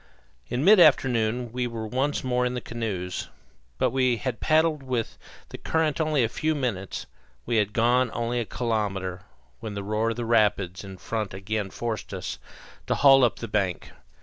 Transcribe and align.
In 0.47 0.65
mid 0.65 0.79
afternoon 0.79 1.51
we 1.51 1.67
were 1.67 1.85
once 1.85 2.23
more 2.23 2.43
in 2.43 2.55
the 2.55 2.59
canoes; 2.59 3.29
but 3.77 3.91
we 3.91 4.17
had 4.17 4.39
paddled 4.39 4.81
with 4.81 5.15
the 5.49 5.59
current 5.59 6.01
only 6.01 6.23
a 6.23 6.27
few 6.27 6.55
minutes, 6.55 7.05
we 7.45 7.57
had 7.57 7.71
gone 7.71 8.09
only 8.11 8.39
a 8.39 8.45
kilometre, 8.45 9.21
when 9.59 9.75
the 9.75 9.83
roar 9.83 10.09
of 10.09 10.17
rapids 10.17 10.83
in 10.83 10.97
front 10.97 11.35
again 11.35 11.69
forced 11.69 12.15
us 12.15 12.39
to 12.87 12.95
haul 12.95 13.23
up 13.23 13.35
to 13.35 13.41
the 13.41 13.47
bank. 13.47 13.91